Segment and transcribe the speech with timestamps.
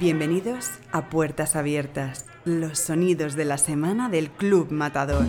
[0.00, 5.26] Bienvenidos a Puertas Abiertas, los sonidos de la semana del Club Matador.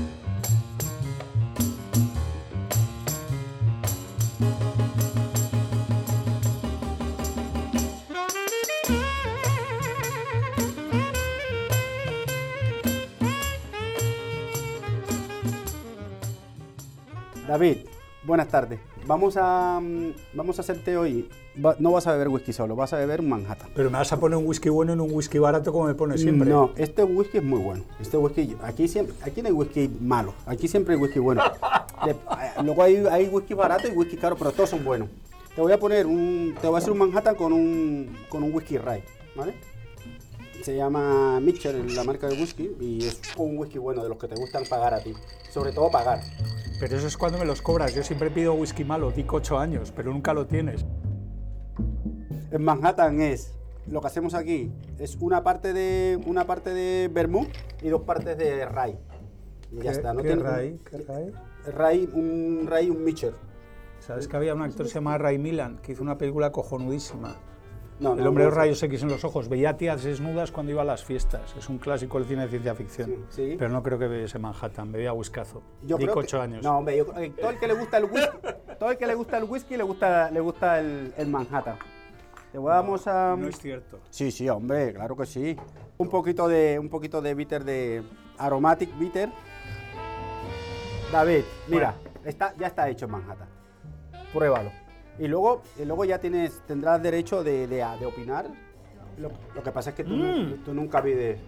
[17.46, 17.80] David,
[18.24, 18.80] buenas tardes.
[19.12, 21.28] Vamos a, mm, vamos a hacerte hoy.
[21.62, 23.68] va- no vas a beber whisky solo, vas a beber un Manhattan.
[23.76, 26.22] Pero me vas a poner un whisky bueno en un whisky barato como me pones
[26.22, 26.50] siempre.
[26.50, 27.84] No, este whisky es muy bueno.
[28.00, 30.34] Este whisky, aquí siempre, aquí no hay whisky malo.
[30.46, 31.44] Aquí siempre hay whisky bueno.
[32.06, 32.16] De- eh,
[32.64, 35.10] luego hay, hay whisky barato y whisky caro, pero todos son buenos.
[35.54, 38.54] Te voy a poner un, te voy a hacer un Manhattan con un, con un
[38.54, 39.04] whisky rye,
[39.36, 39.56] ¿vale?
[40.64, 44.30] Se llama Mitchell, la marca de whisky, y es un whisky bueno de los que
[44.30, 45.12] te gustan pagar a ti.
[45.50, 46.22] Sobre todo pagar.
[46.82, 47.94] Pero eso es cuando me los cobras.
[47.94, 50.84] Yo siempre pido whisky malo, dico 8 años, pero nunca lo tienes.
[52.50, 53.54] El Manhattan es
[53.88, 57.48] lo que hacemos aquí es una parte de una parte de vermouth
[57.84, 58.98] y dos partes de rye.
[59.72, 60.80] Y ya ¿Qué- está, no qué tiene Ray?
[60.90, 61.32] ¿Qué Ray?
[62.06, 63.34] rye, un rye un Mitchell.
[64.00, 67.36] ¿Sabes que había un actor que se llamaba Ray Milan que hizo una película cojonudísima?
[68.02, 69.48] No, El no, hombre de no, los rayos X en los ojos.
[69.48, 71.56] Veía tías desnudas cuando iba a las fiestas.
[71.56, 73.10] Es un clásico del cine de ciencia ficción.
[73.30, 73.56] Sí, sí.
[73.60, 74.92] Pero no creo que bebiese Manhattan.
[74.92, 75.62] Bebía whiskazo.
[75.84, 76.64] Yo Dico creo que- 8 años.
[76.64, 78.38] No, hombre, yo- eh, todo el que le gusta el whisky,
[78.80, 81.78] todo el que le gusta el whisky le gusta le gusta el, el Manhattan.
[82.52, 84.00] Te vamos a No es cierto.
[84.10, 85.56] Sí, sí, hombre, claro que sí.
[85.98, 88.02] Un poquito de un poquito de bitter de
[88.40, 89.30] aromatic bitter.
[91.12, 91.94] David, mira,
[92.26, 93.48] está, ya está hecho en Manhattan.
[94.34, 94.72] Pruébalo.
[95.20, 98.48] Y luego, y luego ya tienes, tendrás derecho de, de- de opinar.
[99.18, 101.40] Lo, lo que pasa es que tú, nu- tú nunca pides,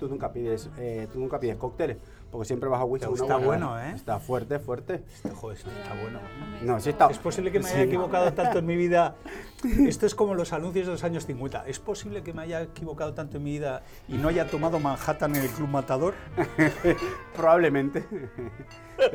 [0.00, 1.98] tú nunca pides, eh, tú nunca pides cócteles,
[2.30, 3.06] porque siempre vas a whisky.
[3.12, 3.92] Pero está buena- bueno, ¿eh?
[3.94, 5.04] Está fuerte, fuerte.
[5.14, 5.70] Este, joder, está
[6.02, 6.18] bueno.
[6.62, 7.08] No, sí está.
[7.08, 9.14] Es posible que me haya equivocado tanto en mi vida.
[9.86, 11.66] Esto es como los anuncios de los años 50.
[11.68, 15.36] ¿Es posible que me haya equivocado tanto en mi vida y no haya tomado Manhattan
[15.36, 16.14] en el Club Matador?
[17.36, 18.04] Probablemente.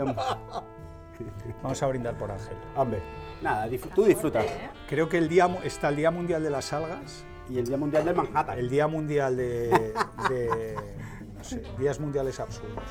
[1.64, 2.56] Vamos a brindar por Ángel.
[2.76, 3.00] Hombre,
[3.42, 4.46] nada, disfr- tú disfrutas.
[4.90, 8.04] Creo que el día, está el Día Mundial de las Algas, Y el Día Mundial
[8.06, 8.60] del Manhattan.
[8.60, 9.70] el Día Mundial de,
[10.30, 10.76] de,
[11.38, 12.84] no sé, Días Mundiales Absurdos.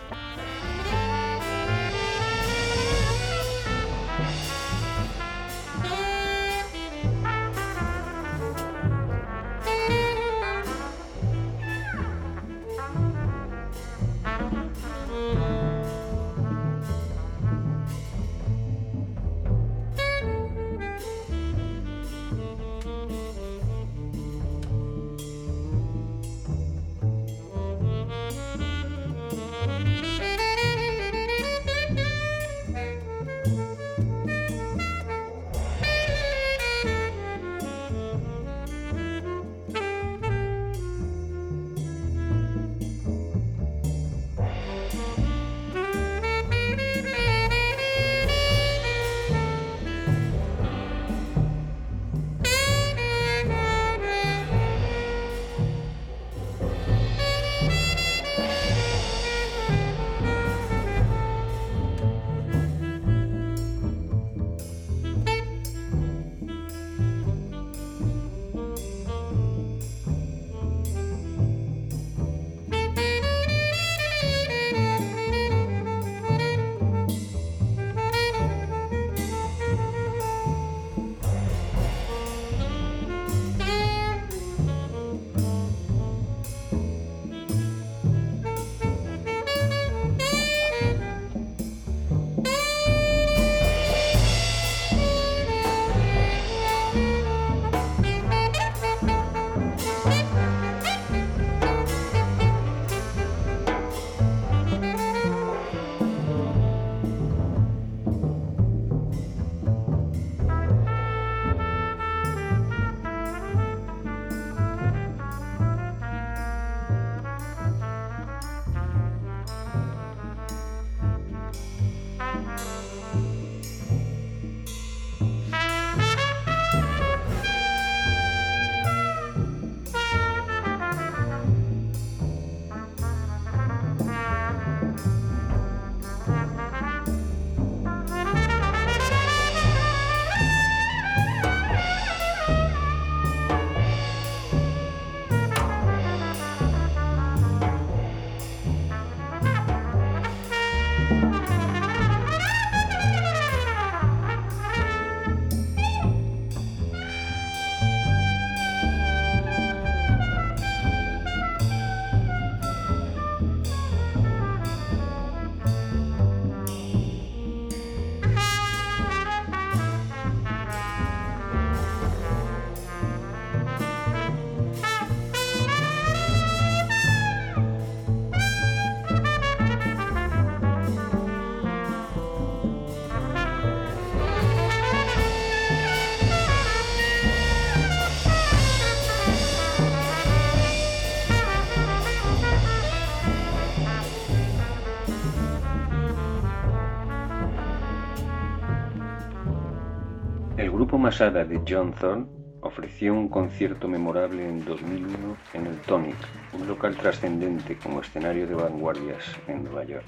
[200.77, 202.27] Grupo Masada de John Thorne
[202.61, 206.17] ofreció un concierto memorable en 2001 en el Tonic,
[206.53, 210.05] un local trascendente como escenario de vanguardias en Nueva York.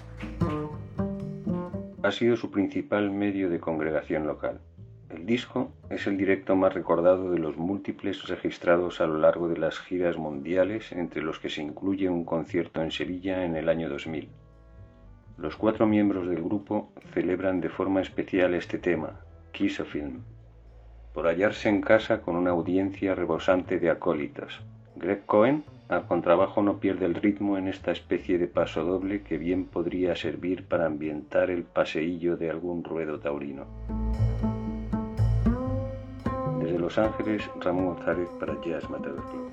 [2.02, 4.60] Ha sido su principal medio de congregación local.
[5.08, 9.56] El disco es el directo más recordado de los múltiples registrados a lo largo de
[9.56, 13.88] las giras mundiales, entre los que se incluye un concierto en Sevilla en el año
[13.88, 14.28] 2000.
[15.38, 19.20] Los cuatro miembros del grupo celebran de forma especial este tema,
[19.50, 20.22] Kiss of Film
[21.18, 24.60] por hallarse en casa con una audiencia rebosante de acólitas.
[24.94, 29.36] Greg Cohen al contrabajo no pierde el ritmo en esta especie de paso doble que
[29.36, 33.64] bien podría servir para ambientar el paseillo de algún ruedo taurino.
[36.60, 39.47] Desde Los Ángeles, Ramón González para Jazz Matador.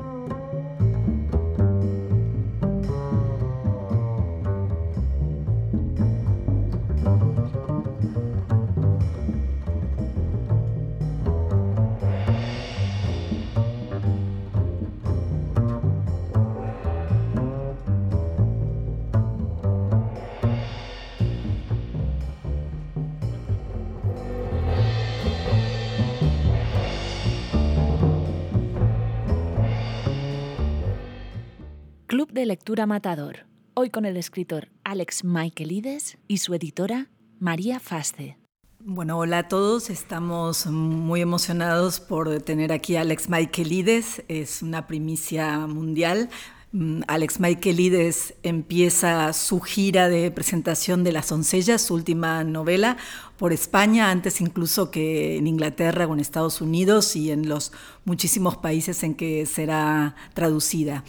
[32.36, 33.46] De Lectura Matador,
[33.76, 37.08] hoy con el escritor Alex Michaelides y su editora
[37.40, 38.38] María Fasce.
[38.80, 44.86] Bueno, hola a todos, estamos muy emocionados por tener aquí a Alex Michaelides, es una
[44.86, 46.30] primicia mundial.
[46.74, 52.98] Mm, Alex Michaelides empieza su gira de presentación de Las Doncellas, su última novela,
[53.38, 57.72] por España, antes incluso que en Inglaterra o en Estados Unidos y en los
[58.04, 61.06] muchísimos países en que será traducida.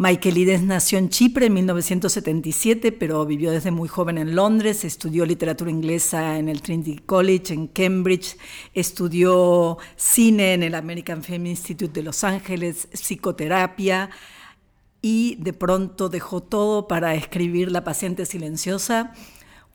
[0.00, 5.70] Michaelides nació en Chipre en 1977, pero vivió desde muy joven en Londres, estudió literatura
[5.70, 8.38] inglesa en el Trinity College en Cambridge,
[8.72, 14.08] estudió cine en el American Film Institute de Los Ángeles, psicoterapia
[15.02, 19.12] y de pronto dejó todo para escribir La paciente silenciosa,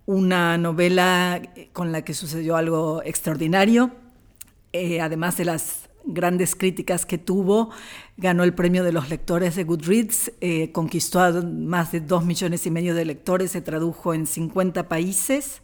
[0.07, 1.39] una novela
[1.71, 3.91] con la que sucedió algo extraordinario,
[4.73, 7.69] eh, además de las grandes críticas que tuvo,
[8.17, 12.65] ganó el premio de los lectores de Goodreads, eh, conquistó a más de dos millones
[12.65, 15.61] y medio de lectores, se tradujo en 50 países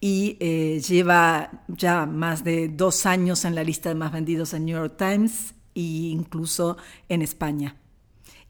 [0.00, 4.66] y eh, lleva ya más de dos años en la lista de más vendidos en
[4.66, 6.76] New York Times e incluso
[7.08, 7.76] en España.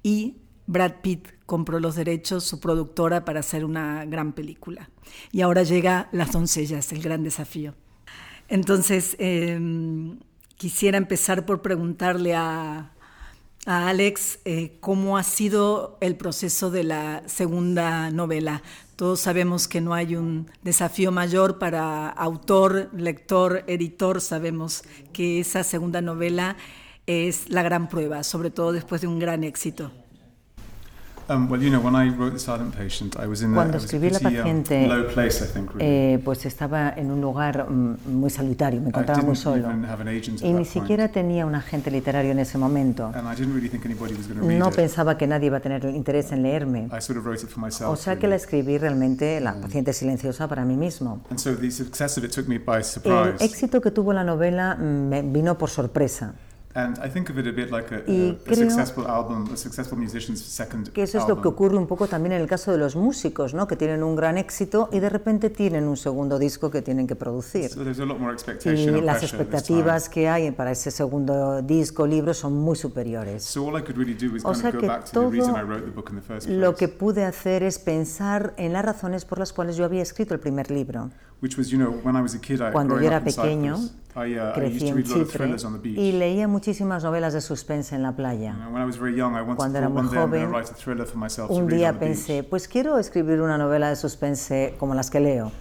[0.02, 0.36] Y
[0.66, 4.90] Brad Pitt compró los derechos, su productora, para hacer una gran película.
[5.32, 7.74] Y ahora llega Las doncellas, el gran desafío.
[8.48, 10.18] Entonces, em,
[10.56, 12.92] Quisiera empezar por preguntarle a,
[13.66, 18.62] Alex eh, cómo ha sido el proceso de la segunda novela.
[18.94, 24.20] Todos sabemos que no hay un desafío mayor para autor, lector, editor.
[24.20, 26.56] Sabemos que esa segunda novela
[27.06, 29.90] es la gran prueba, sobre todo después de un gran éxito.
[33.54, 34.88] Cuando escribí La paciente,
[35.78, 39.68] eh, pues estaba en un lugar mm, muy solitario, me encontraba muy solo.
[40.42, 43.12] Y ni siquiera tenía un agente literario en ese momento.
[44.42, 46.88] No pensaba que nadie iba a tener interés en leerme.
[47.88, 49.60] O sea que la escribí realmente, La mm.
[49.62, 51.20] paciente silenciosa, para mí mismo.
[53.04, 56.34] El éxito que tuvo la novela mm, me vino por sorpresa.
[56.76, 59.96] And I think of it a bit like a, a, a successful album, a successful
[59.96, 62.76] musician's second que eso es lo que ocurre un poco también en el caso de
[62.76, 63.66] los músicos, ¿no?
[63.66, 67.16] Que tienen un gran éxito y de repente tienen un segundo disco que tienen que
[67.16, 67.70] producir.
[67.70, 72.06] So there's a lot more expectation y las expectativas que hay para ese segundo disco,
[72.06, 73.42] libro, son muy superiores.
[73.42, 75.30] So all I could really do was o sea que todo
[76.48, 80.34] lo que pude hacer es pensar en las razones por las cuales yo había escrito
[80.34, 81.10] el primer libro.
[82.72, 88.02] Cuando yo era pequeño, uh, crecí en Chipre y leía muchísimas novelas de suspense en
[88.02, 88.56] la playa.
[89.56, 90.50] Cuando era muy joven,
[91.50, 95.52] un día pensé, pues quiero escribir una novela de suspense como las que leo.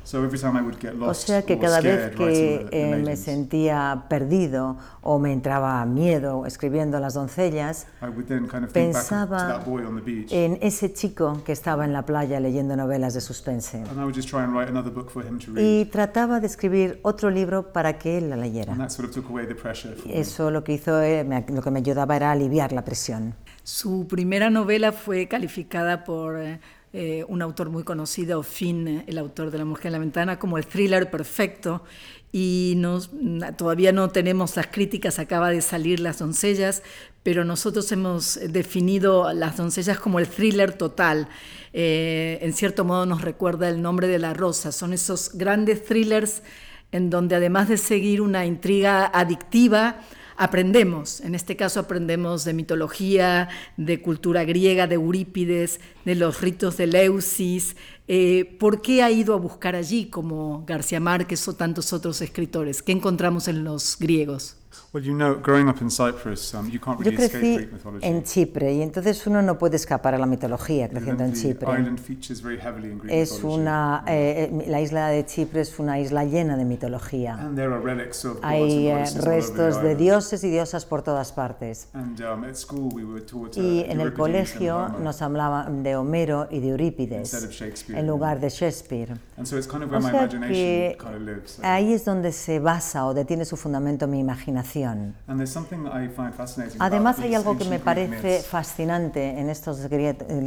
[1.01, 6.99] O sea que cada vez que eh, me sentía perdido o me entraba miedo escribiendo
[7.01, 7.87] Las doncellas,
[8.71, 9.61] pensaba
[10.29, 13.83] en ese chico que estaba en la playa leyendo novelas de suspense
[15.65, 18.75] y trataba de escribir otro libro para que él la leyera.
[20.09, 23.35] Eso lo que hizo, eh, lo que me ayudaba era aliviar la presión.
[23.63, 26.39] Su primera novela fue calificada por
[26.95, 30.39] eh, eh, un autor muy conocido, Finn, el autor de La Mujer en la Ventana,
[30.39, 31.83] como el thriller perfecto.
[32.31, 32.77] Y
[33.57, 36.83] todavía no tenemos las críticas, acaba de salir Las Doncellas,
[37.21, 41.27] pero nosotros hemos definido Las Doncellas como el thriller total.
[41.73, 46.43] Eh, en cierto modo nos recuerda el nombre de la rosa, son esos grandes thrillers
[46.91, 49.99] en donde además de seguir una intriga adictiva,
[50.37, 51.21] aprendemos.
[51.21, 56.87] En este caso aprendemos de mitología, de cultura griega, de Eurípides, de los ritos de
[56.87, 57.75] Leusis.
[58.07, 62.83] Eh, ¿Por qué ha ido a buscar allí, como García Márquez o tantos otros escritores?
[62.83, 64.57] ¿Qué encontramos en los griegos?
[64.93, 65.41] Yo
[67.13, 67.69] crecí
[68.01, 71.67] en Chipre y entonces uno no puede escapar a la mitología creciendo en Chipre.
[73.09, 77.51] Es una, eh, la isla de Chipre es una isla llena de mitología.
[78.41, 81.89] Hay eh, restos de dioses y diosas por todas partes.
[81.93, 82.15] Um,
[83.55, 87.49] y en el colegio nos hablaban de Homero y de Eurípides
[87.95, 89.13] en lugar de Shakespeare.
[89.37, 90.97] o sea que
[91.61, 95.15] ahí es donde se basa o detiene su fundamento mi imaginación.
[96.79, 99.89] Además hay algo que me parece fascinante en estos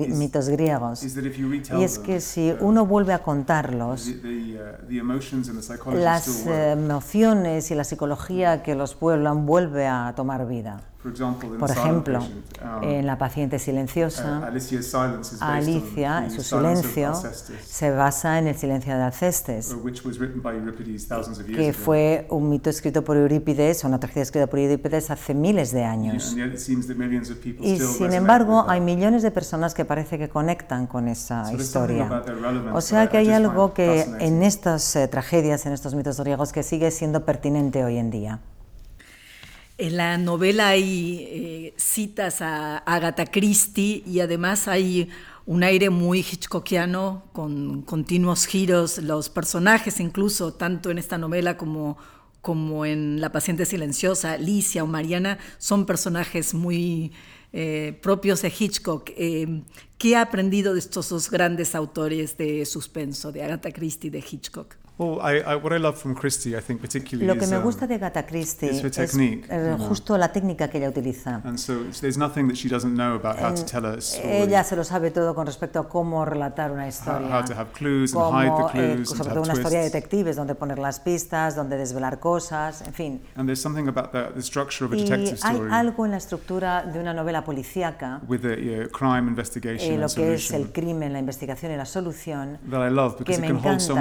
[0.09, 7.85] mitos griegos y es que si uno vuelve a contarlos, uh, las emociones y la
[7.85, 10.81] psicología que los pueblan vuelve a tomar vida.
[11.01, 14.45] Por ejemplo, um, en La paciente silenciosa, uh,
[15.41, 17.13] Alicia, su silencio,
[17.65, 19.77] se basa en el silencio de Alcestes,
[21.47, 25.71] que fue un mito escrito por Eurípides, o una tragedia escrita por Eurípides hace miles
[25.71, 26.37] de años.
[27.61, 32.25] Y sin embargo, hay millones de personas que parece que conectan con esa historia.
[32.75, 36.65] O sea que hay algo que en estas eh, tragedias, en estos mitos griegos, que
[36.65, 38.41] sigue siendo pertinente hoy en día.
[39.81, 45.09] En la novela hay eh, citas a Agatha Christie y además hay
[45.47, 48.99] un aire muy hitchcockiano con continuos giros.
[48.99, 51.97] Los personajes, incluso tanto en esta novela como,
[52.41, 57.13] como en La paciente silenciosa, Alicia o Mariana, son personajes muy
[57.53, 59.11] eh, propios de Hitchcock.
[59.17, 59.63] Eh,
[59.97, 64.25] ¿Qué ha aprendido de estos dos grandes autores de suspenso, de Agatha Christie y de
[64.29, 64.75] Hitchcock?
[67.25, 68.83] Lo que me gusta de Agatha Christie es
[69.89, 71.41] justo la técnica que ella utiliza.
[74.43, 77.29] Ella se lo sabe todo con respecto a cómo relatar una historia.
[78.13, 78.31] cómo,
[78.75, 82.93] eh, sobre todo una historia de detectives, donde poner las pistas, donde desvelar cosas, en
[82.93, 83.23] fin.
[84.97, 85.07] y
[85.43, 88.21] hay algo en la estructura de una novela policíaca,
[89.95, 92.59] eh, lo que es el crimen, la investigación y la solución,
[93.25, 93.95] que me encanta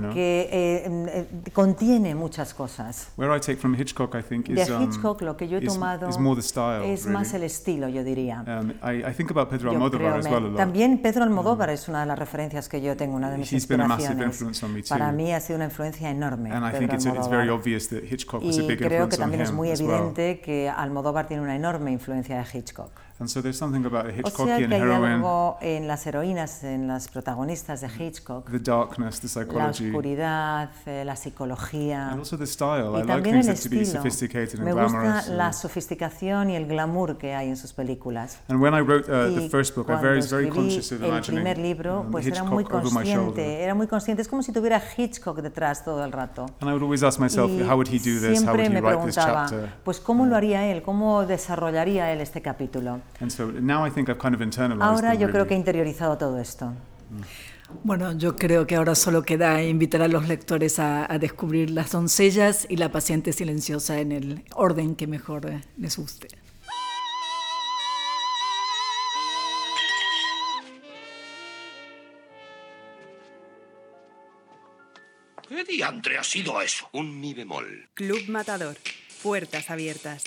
[0.00, 3.08] porque eh, eh, contiene muchas cosas.
[3.16, 5.64] Where I take from Hitchcock, I think, is, de um, Hitchcock lo que yo he
[5.64, 7.18] tomado is, is more the style, es really.
[7.18, 8.44] más el estilo, yo diría.
[8.46, 10.56] Um, I, I, think about Pedro Almodóvar as well a lot.
[10.56, 13.52] También Pedro Almodóvar um, es una de las referencias que yo tengo, una de mis
[13.52, 14.08] he's inspiraciones.
[14.08, 14.88] Been a massive influence on me too.
[14.88, 16.52] Para mí ha sido una influencia enorme.
[16.52, 19.16] And I think it's, it's very obvious that Hitchcock was a big y creo que
[19.16, 20.40] también es muy evidente well.
[20.40, 23.05] que Almodóvar tiene una enorme influencia de Hitchcock.
[23.18, 27.08] And so there's something about o sea que hay algo en las heroínas, en las
[27.08, 28.50] protagonistas de Hitchcock.
[28.50, 29.84] The darkness, the psychology.
[29.84, 32.10] La oscuridad, eh, la psicología.
[32.10, 32.92] And also the style.
[32.94, 36.56] Y I también like el things to be sophisticated and Me gusta la sofisticación y
[36.56, 38.38] el glamour que hay en sus películas.
[38.48, 41.54] And when I wrote uh, the first book, I was very conscious of imagining el
[41.54, 45.40] primer libro, um, pues era muy consciente, era muy consciente, es como si tuviera Hitchcock
[45.40, 46.46] detrás todo el rato.
[46.60, 48.44] And I would always ask myself, y how would he do this?
[48.44, 49.72] How would he write this chapter?
[49.84, 53.00] Pues cómo lo haría él, cómo desarrollaría él este capítulo.
[53.20, 53.86] And so now
[54.80, 56.72] Ahora yo creo que he interiorizado todo esto.
[57.82, 62.66] Bueno, yo creo que ahora solo queda invitar a los lectores a, descubrir las doncellas
[62.68, 66.28] y la paciente silenciosa en el orden que mejor eh, les guste.
[75.48, 76.88] ¿Qué diantre ha sido eso?
[76.92, 77.88] Un mi bemol.
[77.94, 78.76] Club Matador.
[79.22, 80.22] Puertas abiertas.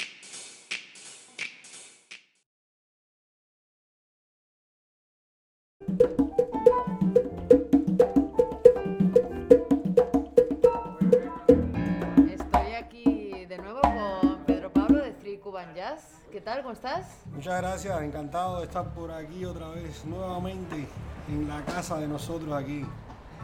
[12.28, 16.22] Estoy aquí de nuevo con Pedro Pablo de Three Cuban Jazz.
[16.32, 16.64] ¿Qué tal?
[16.64, 17.24] ¿Cómo estás?
[17.32, 20.86] Muchas gracias, encantado de estar por aquí otra vez, nuevamente
[21.30, 22.86] en la casa de nosotros aquí,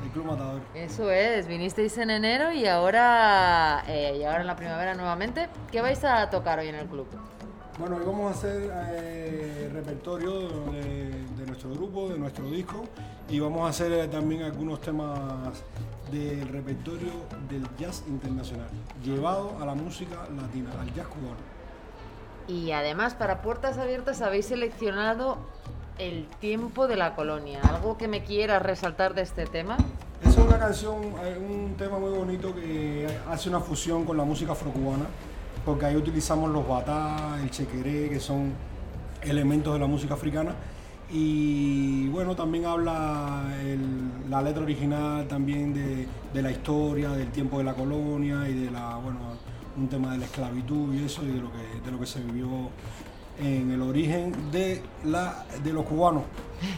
[0.04, 0.62] el Club Matador.
[0.74, 5.48] Eso es, vinisteis en enero y ahora, eh, y ahora en la primavera nuevamente.
[5.72, 7.08] ¿Qué vais a tocar hoy en el club?
[7.78, 12.86] Bueno, hoy vamos a hacer eh, repertorio de, nuestro grupo, de nuestro disco,
[13.30, 15.62] y vamos a hacer eh, también algunos temas
[16.10, 17.12] del repertorio
[17.50, 18.70] del jazz internacional,
[19.04, 21.36] llevado a la música latina, al jazz cubano.
[22.48, 25.38] Y además, para Puertas Abiertas habéis seleccionado
[25.98, 27.60] el tiempo de la colonia.
[27.62, 29.76] ¿Algo que me quieras resaltar de este tema?
[30.24, 34.54] Es una canción, eh, un tema muy bonito que hace una fusión con la música
[34.54, 35.08] afrocubana
[35.66, 38.54] porque ahí utilizamos los batá, el chequeré, que son
[39.24, 40.54] elementos de la música africana,
[41.12, 43.44] Y bueno, también habla
[44.30, 48.96] la letra original también de, la historia, del tiempo de la colonia y de la,
[48.96, 49.20] bueno,
[49.78, 52.20] un tema de la esclavitud y eso, y de lo que, de lo que se
[52.22, 52.70] vivió
[53.40, 56.24] en el origen de, la, de los cubanos,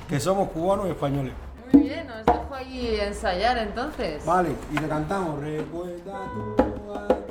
[0.10, 1.34] que somos cubanos y españoles.
[1.72, 4.26] Muy bien, nos dejo ahí ensayar entonces.
[4.26, 7.27] Vale, y le cantamos, recuerda tú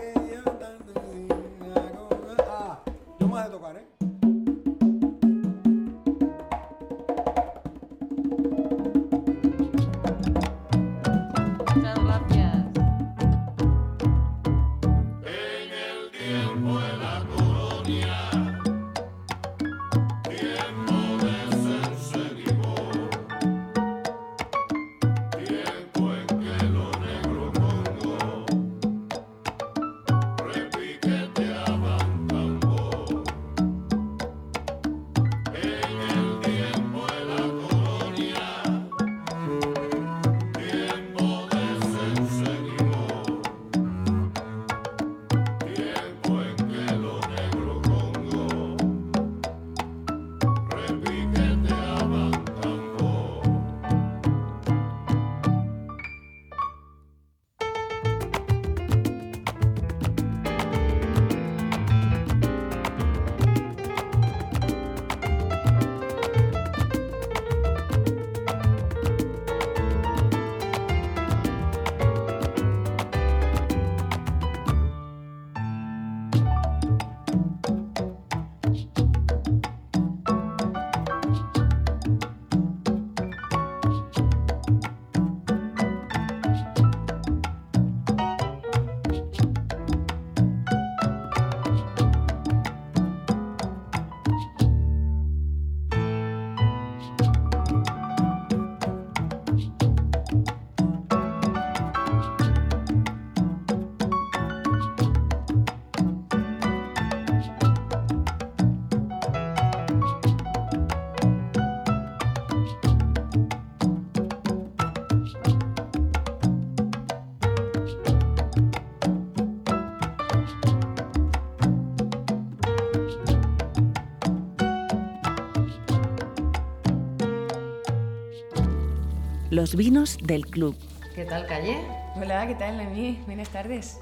[129.56, 130.76] Los vinos del club.
[131.14, 131.78] ¿Qué tal, Calle?
[132.14, 133.22] Hola, ¿qué tal, Noemí?
[133.24, 133.98] Buenas tardes.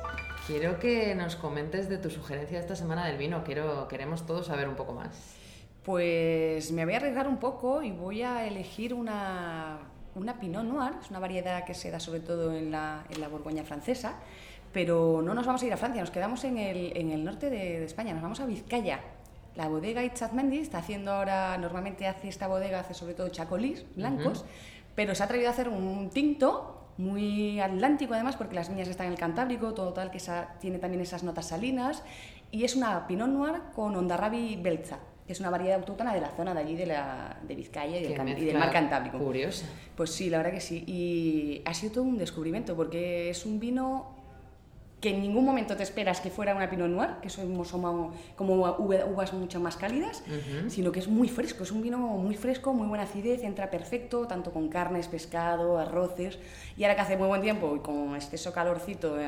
[0.48, 3.44] Quiero que nos comentes de tu sugerencia esta semana del vino.
[3.44, 5.36] Quiero, queremos todos saber un poco más.
[5.84, 9.78] Pues me voy a arriesgar un poco y voy a elegir una,
[10.16, 10.94] una Pinot Noir.
[11.00, 14.16] Es una variedad que se da sobre todo en la, en la Borgoña francesa.
[14.72, 17.48] Pero no nos vamos a ir a Francia, nos quedamos en el, en el norte
[17.48, 18.98] de, España, nos vamos a Vizcaya.
[19.54, 24.44] La bodega Itzazmendi está haciendo ahora, normalmente hace esta bodega, hace sobre todo chacolís blancos,
[24.94, 29.07] pero se ha atrevido a hacer un tinto muy atlántico además porque las viñas están
[29.07, 30.20] en el Cantábrico, todo tal que
[30.61, 32.02] tiene también esas notas salinas
[32.50, 36.30] y es una Pinot Noir con Ondarrabi Belza, que es una variedad autóctona de la
[36.30, 39.18] zona de allí de, la, de Vizcaya y del, y del, mar Cantábrico.
[39.18, 39.66] Curiosa.
[39.96, 40.85] Pues sí, la verdad que sí.
[40.87, 44.23] Y ha sido todo un descubrimiento porque es un vino
[45.04, 47.70] que en ningún momento te esperas que fuera una Pinot Noir, que somos
[48.36, 50.22] como uvas mucho más cálidas,
[50.68, 54.26] sino que es muy fresco, es un vino muy fresco, muy buena acidez, entra perfecto,
[54.26, 56.38] tanto con carnes, pescado, arroces,
[56.78, 59.18] y ahora que hace muy buen tiempo y con exceso calorcito,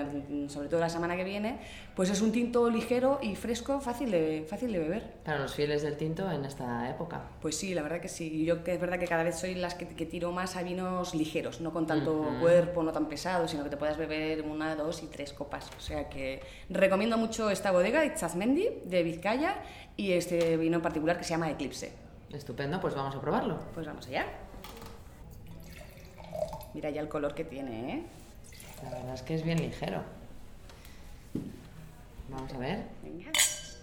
[0.48, 1.58] sobre todo la semana que viene,
[1.94, 5.02] pues es un tinto ligero y fresco, fácil de, fácil de beber.
[5.24, 7.20] Para los fieles del tinto en esta época.
[7.42, 9.74] Pues sí, la verdad que sí, yo que es verdad que cada vez soy las
[9.74, 13.68] que, tiro más a vinos ligeros, no con tanto cuerpo, no tan pesado, sino que
[13.68, 18.04] te puedas beber una, dos y tres copas o sea que recomiendo mucho esta bodega,
[18.04, 19.56] Itzazmendi, de Vizcaya,
[19.96, 21.92] y este vino en particular que se llama Eclipse.
[22.32, 23.58] Estupendo, pues vamos a probarlo.
[23.74, 24.26] Pues vamos allá.
[26.74, 28.02] Mira ya el color que tiene, ¿eh?
[28.82, 30.02] La verdad es que es bien ligero.
[32.28, 32.84] Vamos a ver.
[33.02, 33.30] Venga,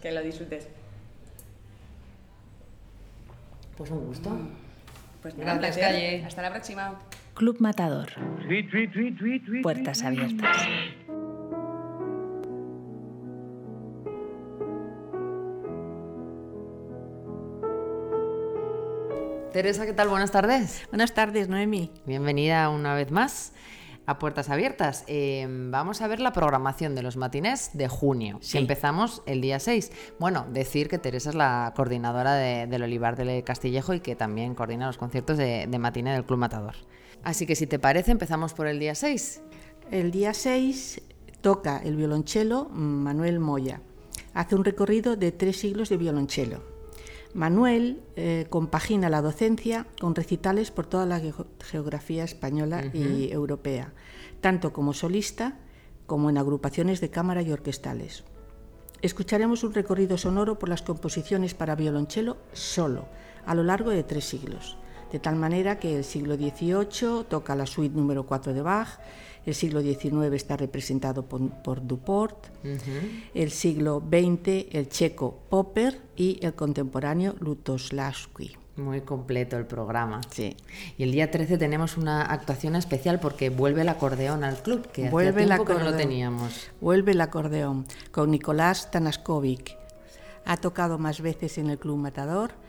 [0.01, 0.67] que lo disfrutes.
[3.77, 4.29] Pues un gusto.
[4.29, 4.49] Mm.
[5.21, 6.99] Pues nada, Gracias, Hasta la próxima.
[7.33, 8.09] Club Matador.
[9.63, 10.57] Puertas abiertas.
[19.53, 20.09] Teresa, ¿qué tal?
[20.09, 20.81] Buenas tardes.
[20.89, 21.91] Buenas tardes, Noemi.
[22.07, 23.53] Bienvenida una vez más
[24.07, 25.03] a Puertas Abiertas.
[25.05, 28.39] Eh, vamos a ver la programación de los matines de junio.
[28.55, 29.91] Empezamos el día 6.
[30.17, 34.87] Bueno, decir que Teresa es la coordinadora del Olivar de Castillejo y que también coordina
[34.87, 36.73] los conciertos de, de matine del Club Matador.
[37.23, 39.43] Así que si te parece, empezamos por el día 6.
[39.91, 40.99] El día 6
[41.41, 43.81] toca el violonchelo Manuel Moya.
[44.33, 46.72] Hace un recorrido de tres siglos de violonchelo
[47.33, 51.21] Manuel eh, compagina la docencia con recitales por toda la
[51.59, 53.93] geografía española y europea,
[54.39, 55.57] tanto como solista
[56.05, 58.23] como en agrupaciones de cámara y orquestales.
[59.01, 63.07] Escucharemos un recorrido sonoro por las composiciones para violonchelo solo,
[63.45, 64.77] a lo largo de tres siglos,
[65.13, 68.99] de tal manera que el siglo XVIII toca la suite número 4 de Bach,
[69.45, 72.47] el siglo XIX está representado por, Duport,
[73.35, 78.57] el siglo XX el checo Popper y el contemporáneo Lutoslavski.
[78.75, 80.21] Muy completo el programa.
[80.31, 80.57] Sí.
[80.97, 85.11] Y el día 13 tenemos una actuación especial porque vuelve el acordeón al club, que
[85.11, 86.71] vuelve tiempo que no lo teníamos.
[86.81, 89.77] Vuelve el acordeón con Nicolás Tanaskovic.
[90.45, 92.62] Ha tocado más veces en el Club Matador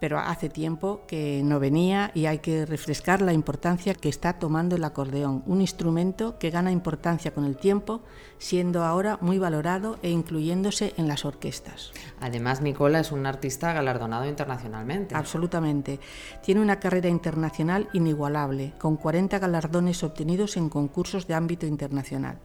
[0.00, 4.76] pero hace tiempo que no venía y hay que refrescar la importancia que está tomando
[4.76, 8.00] el acordeón, un instrumento que gana importancia con el tiempo,
[8.38, 11.92] siendo ahora muy valorado e incluyéndose en las orquestas.
[12.20, 15.14] Además, Nicola es un artista galardonado internacionalmente.
[15.14, 15.98] Absolutamente.
[16.42, 22.38] Tiene una carrera internacional inigualable, con 40 galardones obtenidos en concursos de ámbito internacional.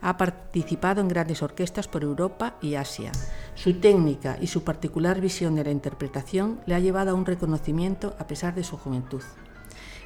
[0.00, 3.12] Ha participado en grandes orquestas por Europa y Asia.
[3.54, 8.14] Su técnica y su particular visión de la interpretación le ha llevado a un reconocimiento
[8.18, 9.22] a pesar de su juventud.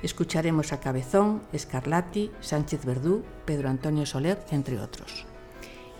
[0.02, 5.26] Escucharemos a Cabezón, Scarlatti, Sánchez Verdú, Pedro Antonio Soler, entre otros.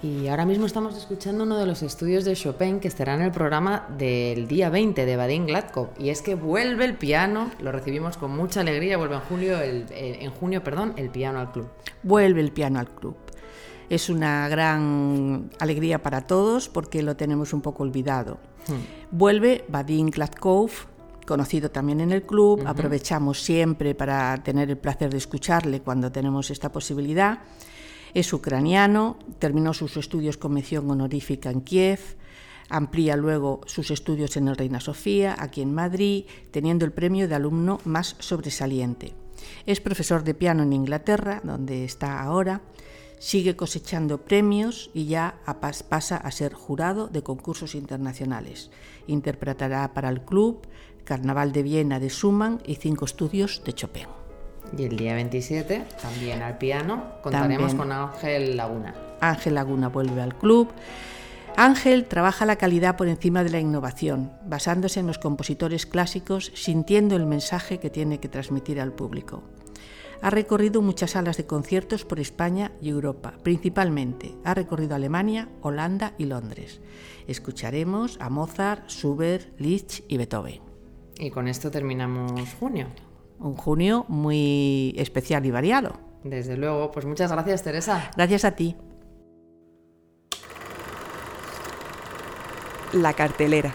[0.03, 3.33] Y ahora mismo estamos escuchando uno de los estudios de Chopin que estará en el
[3.33, 5.89] programa del día 20 de Vadim Gladkov.
[5.99, 9.85] Y es que vuelve el piano, lo recibimos con mucha alegría, vuelve en, julio el,
[9.91, 11.69] eh, en junio perdón, el piano al club.
[12.03, 13.15] Vuelve el piano al club.
[13.91, 18.39] Es una gran alegría para todos porque lo tenemos un poco olvidado.
[18.69, 19.17] Hmm.
[19.17, 20.71] Vuelve Vadim Gladkov,
[21.27, 22.63] conocido también en el club.
[22.67, 27.41] Aprovechamos siempre para tener el placer de escucharle cuando tenemos esta posibilidad.
[28.15, 32.01] Es ucraniano, terminó sus estudios con mención honorífica en Kiev,
[32.69, 37.35] amplía luego sus estudios en el Reina Sofía, aquí en Madrid, teniendo el premio de
[37.35, 39.15] alumno más sobresaliente.
[39.67, 42.61] Es profesor de piano en Inglaterra, donde está ahora,
[43.21, 45.37] sigue cosechando premios y ya
[45.89, 48.71] pasa a ser jurado de concursos internacionales.
[49.07, 50.67] Interpretará para el club
[51.05, 54.07] Carnaval de Viena de Schumann y cinco estudios de Chopin.
[54.77, 58.95] Y el día 27, también al piano, contaremos con Ángel Laguna.
[59.21, 60.69] Ángel Laguna vuelve al club.
[61.57, 67.17] Ángel trabaja la calidad por encima de la innovación, basándose en los compositores clásicos, sintiendo
[67.17, 69.43] el mensaje que tiene que transmitir al público.
[70.23, 74.35] Ha recorrido muchas salas de conciertos por España y Europa, principalmente.
[74.45, 76.81] Ha recorrido Alemania, Holanda y Londres.
[77.27, 80.61] Escucharemos a Mozart, Schubert, Liszt y Beethoven.
[81.19, 82.89] Y con esto terminamos junio.
[83.39, 85.99] Un junio muy especial y variado.
[86.23, 88.11] Desde luego, pues muchas gracias Teresa.
[88.15, 88.77] Gracias a ti.
[92.93, 93.75] La cartelera.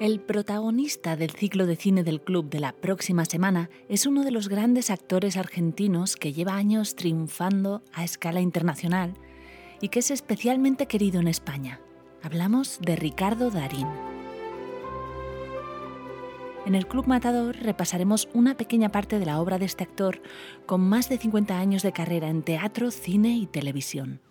[0.00, 4.30] El protagonista del ciclo de cine del club de la próxima semana es uno de
[4.30, 9.12] los grandes actores argentinos que lleva años triunfando a escala internacional
[9.78, 11.82] y que es especialmente querido en España.
[12.22, 13.86] Hablamos de Ricardo Darín.
[16.64, 20.22] En el Club Matador repasaremos una pequeña parte de la obra de este actor
[20.64, 24.22] con más de 50 años de carrera en teatro, cine y televisión.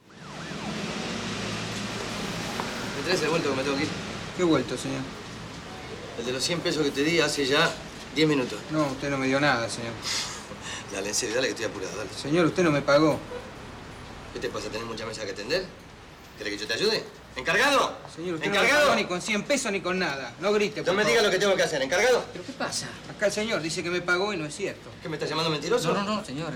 [3.06, 3.90] ¿Me vuelto que me tengo que ir?
[4.36, 5.19] ¿Qué vuelto, señor?
[6.20, 7.72] El de los 100 pesos que te di hace ya
[8.14, 8.60] 10 minutos.
[8.72, 9.94] No, usted no me dio nada, señor.
[10.92, 12.10] Dale, en serio, dale que estoy apurado, dale.
[12.20, 13.20] Señor, usted no me pagó.
[14.34, 14.70] ¿Qué te pasa?
[14.70, 15.64] ¿Tenés mucha mesa que atender?
[16.38, 17.04] ¿Querés que yo te ayude?
[17.36, 17.96] ¿Encargado?
[18.14, 18.74] Señor, usted ¿Encargado?
[18.74, 20.34] no me pagó ni con 100 pesos ni con nada.
[20.40, 21.82] No grite, No me diga lo que tengo que hacer.
[21.84, 22.26] ¿Encargado?
[22.34, 22.88] ¿Pero qué pasa?
[23.10, 24.90] Acá el señor dice que me pagó y no es cierto.
[25.02, 25.94] ¿Qué, me está llamando mentiroso?
[25.94, 26.52] No, no, no, señor.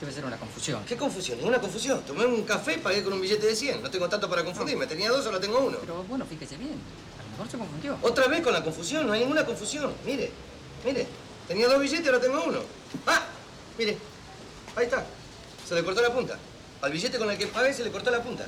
[0.00, 0.82] Debe ser una confusión.
[0.84, 1.36] ¿Qué confusión?
[1.36, 2.02] Ninguna confusión.
[2.06, 3.82] Tomé un café y pagué con un billete de 100.
[3.82, 4.86] No tengo tanto para confundirme.
[4.86, 5.78] Tenía dos, ahora tengo uno.
[5.80, 6.80] Pero bueno, fíjese bien
[7.50, 7.98] se confundió.
[8.02, 9.92] Otra vez con la confusión, no hay ninguna confusión.
[10.04, 10.30] Mire,
[10.84, 11.06] mire,
[11.46, 12.60] tenía dos billetes, ahora tengo uno.
[13.06, 13.22] ¡Ah!
[13.78, 13.98] Mire,
[14.74, 15.04] ahí está.
[15.68, 16.38] Se le cortó la punta.
[16.80, 18.46] Al billete con el que pagué se le cortó la punta.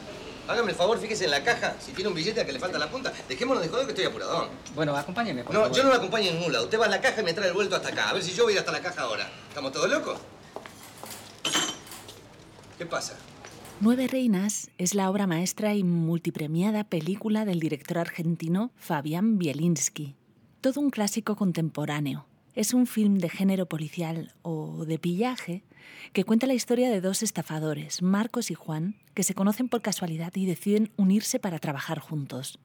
[0.48, 2.78] Hágame el favor, fíjese en la caja, si tiene un billete a que le falta
[2.78, 3.12] la punta.
[3.28, 4.48] Dejémonos de joder que estoy apuradón.
[4.74, 6.64] Bueno, acompáñeme, por No, yo no lo acompaño en lado.
[6.64, 8.08] Usted va a la caja y me trae el vuelto hasta acá.
[8.08, 9.30] A ver si yo voy a ir hasta la caja ahora.
[9.48, 10.18] ¿Estamos todos locos?
[12.78, 13.14] ¿Qué pasa?
[13.80, 20.16] Nueve Reinas es la obra maestra y multipremiada película del director argentino Fabián Bielinski.
[20.60, 22.26] Todo un clásico contemporáneo.
[22.56, 25.62] Es un film de género policial o de pillaje
[26.12, 30.34] que cuenta la historia de dos estafadores, Marcos y Juan, que se conocen por casualidad
[30.34, 32.58] y deciden unirse para trabajar juntos.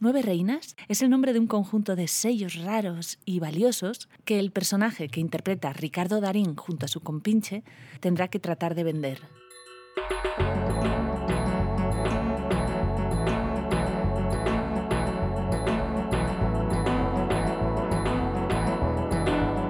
[0.00, 4.52] Nueve Reinas es el nombre de un conjunto de sellos raros y valiosos que el
[4.52, 7.62] personaje que interpreta Ricardo Darín junto a su compinche
[8.00, 9.20] tendrá que tratar de vender.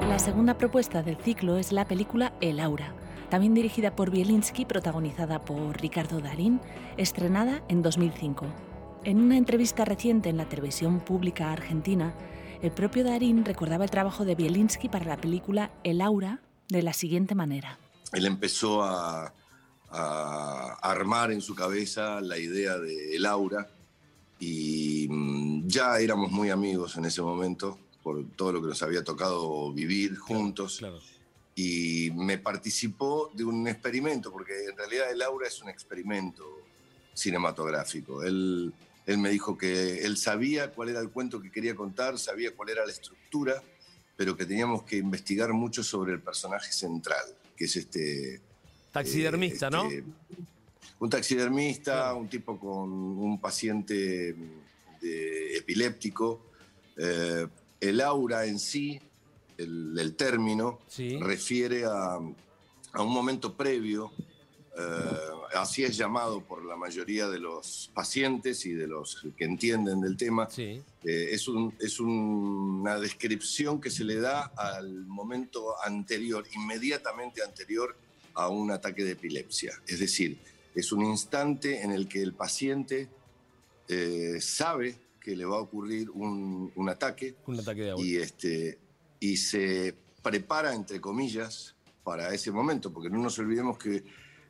[0.08, 2.92] La segunda propuesta del ciclo es la película El Aura,
[3.30, 6.60] también dirigida por Bielinski, protagonizada por Ricardo Darín,
[6.98, 8.46] estrenada en 2005.
[9.04, 12.12] En una entrevista reciente en la televisión pública argentina,
[12.60, 16.92] el propio Darín recordaba el trabajo de Bielinski para la película El Aura de la
[16.92, 17.78] siguiente manera.
[18.12, 19.32] Él empezó a,
[19.90, 23.68] armar en su cabeza la idea de El Aura
[24.38, 29.04] y mm, ya éramos muy amigos en ese momento por todo lo que nos había
[29.04, 30.80] tocado vivir juntos.
[31.54, 36.44] Y me participó de un experimento, porque en realidad El Aura es un experimento
[37.12, 38.22] cinematográfico.
[38.22, 38.72] Él
[39.10, 42.68] él me dijo que él sabía cuál era el cuento que quería contar, sabía cuál
[42.68, 43.60] era la estructura,
[44.16, 47.24] pero que teníamos que investigar mucho sobre el personaje central,
[47.56, 48.40] que es este...
[48.92, 49.84] Taxidermista, ¿no?
[49.84, 50.04] Este,
[50.98, 54.34] un taxidermista, un tipo con un paciente
[55.00, 56.46] epiléptico.
[56.96, 57.46] Eh,
[57.80, 59.00] el aura en sí,
[59.56, 60.80] el, término,
[61.20, 64.12] refiere a, a, un momento previo
[64.80, 70.00] eh, así es llamado por la mayoría de los pacientes y de los que entienden
[70.00, 70.48] del tema.
[70.56, 71.46] Eh, es,
[71.80, 77.96] es una descripción que se le da al momento anterior, inmediatamente anterior
[78.34, 79.72] a un ataque de epilepsia.
[79.86, 80.38] Es decir,
[80.74, 83.08] es un instante en el que el paciente
[83.88, 88.78] eh, sabe que le va a ocurrir un, ataque, un ataque y, este,
[89.18, 94.02] y se prepara, entre comillas, para ese momento, porque no nos olvidemos que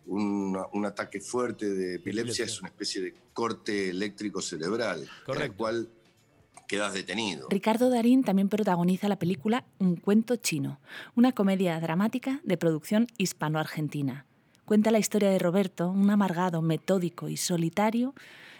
[0.06, 5.88] un, ataque fuerte de epilepsia, es una especie de corte eléctrico cerebral, el cual
[7.50, 10.78] Ricardo Darín también protagoniza la película Un cuento chino,
[11.14, 14.26] una comedia dramática de producción hispano-argentina.
[14.64, 18.14] Cuenta la historia de Roberto, un amargado, metódico y solitario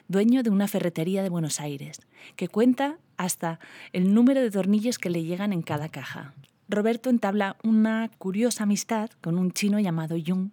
[0.09, 2.01] dueño de una ferretería de Buenos Aires,
[2.35, 3.61] que cuenta hasta
[3.93, 6.35] el número de tornillos que le llegan en cada caja.
[6.69, 10.51] Roberto entabla una curiosa amistad con un chino llamado Jung,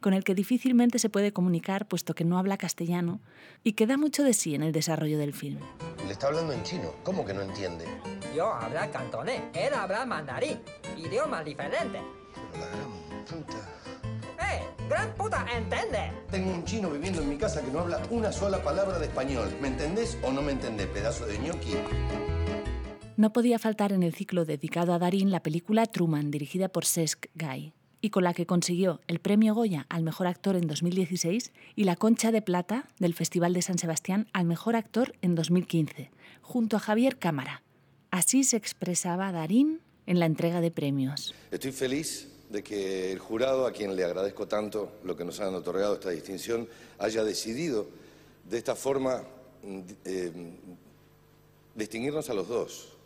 [0.00, 3.20] con el que difícilmente se puede comunicar puesto que no habla castellano
[3.64, 5.60] y que da mucho de sí en el desarrollo del film.
[6.06, 7.84] Le está hablando en chino, ¿cómo que no entiende?
[8.34, 10.58] Yo hablo cantonés, él habla mandarín,
[10.96, 12.00] idioma diferente.
[12.52, 13.56] La gran puta.
[14.40, 14.62] ¡Eh!
[14.88, 15.46] ¡Gran puta!
[15.56, 16.12] ¿Entiende?
[16.30, 19.48] Tengo un chino viviendo en mi casa que no habla una sola palabra de español.
[19.60, 21.74] ¿Me entendés o no me entendés, pedazo de ñoqui?
[23.20, 27.26] no podía faltar en el ciclo dedicado a Darín la película Truman, dirigida por Cesc
[27.34, 31.84] Guy, y con la que consiguió el premio Goya al mejor actor en 2016 y
[31.84, 36.10] la Concha de Plata del Festival de San Sebastián al mejor actor en 2015,
[36.42, 37.62] junto a Javier Cámara.
[38.10, 41.34] Así se expresaba Darín en la entrega de premios.
[41.50, 45.54] Estoy feliz de que el jurado, a quien le agradezco tanto lo que nos han
[45.54, 47.86] otorgado esta distinción, haya decidido
[48.48, 49.22] de esta forma
[50.04, 50.32] eh,
[51.76, 52.96] distinguirnos a los dos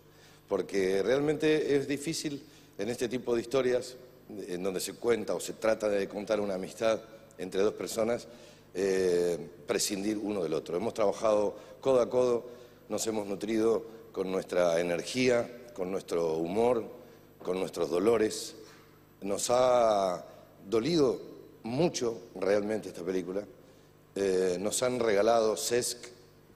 [0.48, 2.42] porque realmente es difícil
[2.78, 3.96] en este tipo de historias,
[4.28, 7.00] en donde se cuenta o se trata de contar una amistad
[7.38, 8.26] entre dos personas,
[8.74, 10.76] eh, prescindir uno del otro.
[10.76, 12.44] Hemos trabajado codo a codo,
[12.88, 16.84] nos hemos nutrido con nuestra energía, con nuestro humor,
[17.42, 18.54] con nuestros dolores.
[19.20, 20.24] Nos ha
[20.68, 21.20] dolido
[21.62, 23.44] mucho realmente esta película.
[24.14, 25.98] Eh, nos han regalado SESC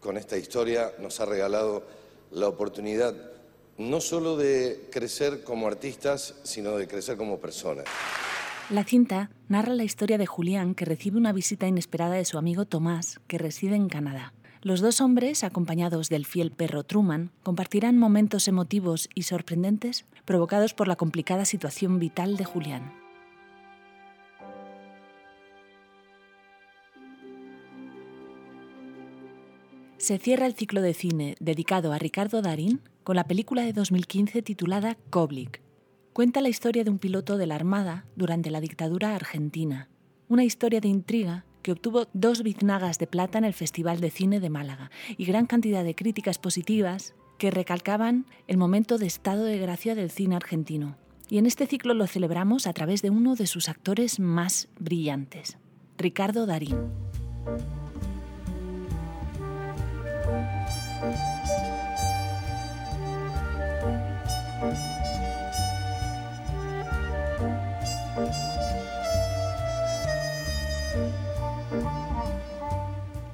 [0.00, 1.82] con esta historia, nos ha regalado
[2.30, 3.14] la oportunidad
[3.78, 7.84] no solo de crecer como artistas, sino de crecer como personas.
[8.70, 12.66] La cinta narra la historia de Julián, que recibe una visita inesperada de su amigo
[12.66, 14.34] Tomás, que reside en Canadá.
[14.60, 20.88] Los dos hombres, acompañados del fiel perro Truman, compartirán momentos emotivos y sorprendentes provocados por
[20.88, 23.07] la complicada situación vital de Julián.
[29.98, 34.42] Se cierra el ciclo de cine dedicado a Ricardo Darín con la película de 2015
[34.42, 35.60] titulada Koblik.
[36.12, 39.88] Cuenta la historia de un piloto de la Armada durante la dictadura argentina.
[40.28, 44.38] Una historia de intriga que obtuvo dos biznagas de plata en el Festival de Cine
[44.38, 49.58] de Málaga y gran cantidad de críticas positivas que recalcaban el momento de estado de
[49.58, 50.96] gracia del cine argentino.
[51.28, 55.58] Y en este ciclo lo celebramos a través de uno de sus actores más brillantes,
[55.96, 56.76] Ricardo Darín.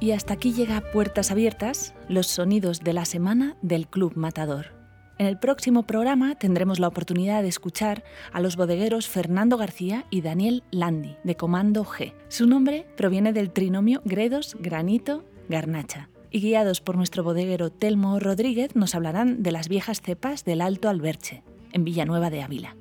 [0.05, 4.67] Y hasta aquí llega Puertas Abiertas, los sonidos de la semana del Club Matador.
[5.17, 10.21] En el próximo programa tendremos la oportunidad de escuchar a los bodegueros Fernando García y
[10.21, 12.13] Daniel Landi, de Comando G.
[12.29, 16.11] Su nombre proviene del trinomio gredos, granito, garnacha.
[16.31, 20.91] Y guiados por nuestro bodeguero Telmo Rodríguez nos hablarán de las viejas cepas del Alto
[20.91, 22.77] Alberche, en Villanueva de Ávila.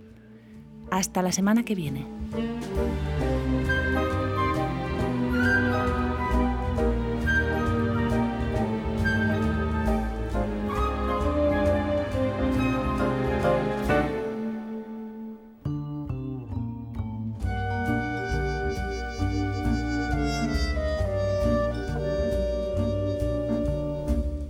[0.92, 2.06] Hasta la semana que viene.